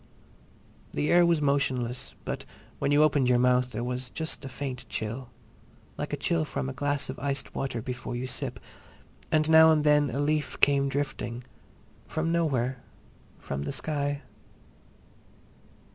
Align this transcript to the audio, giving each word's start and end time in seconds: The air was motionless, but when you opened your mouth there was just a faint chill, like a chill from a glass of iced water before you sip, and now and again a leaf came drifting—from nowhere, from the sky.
The 0.93 1.11
air 1.11 1.27
was 1.27 1.43
motionless, 1.43 2.15
but 2.25 2.43
when 2.79 2.91
you 2.91 3.03
opened 3.03 3.29
your 3.29 3.37
mouth 3.37 3.69
there 3.69 3.83
was 3.83 4.09
just 4.09 4.43
a 4.43 4.49
faint 4.49 4.87
chill, 4.89 5.29
like 5.95 6.11
a 6.11 6.17
chill 6.17 6.43
from 6.43 6.67
a 6.67 6.73
glass 6.73 7.07
of 7.07 7.19
iced 7.19 7.53
water 7.53 7.83
before 7.83 8.15
you 8.15 8.25
sip, 8.25 8.59
and 9.31 9.47
now 9.47 9.69
and 9.69 9.81
again 9.85 10.09
a 10.09 10.19
leaf 10.19 10.59
came 10.59 10.89
drifting—from 10.89 12.31
nowhere, 12.31 12.79
from 13.37 13.61
the 13.61 13.71
sky. 13.71 14.23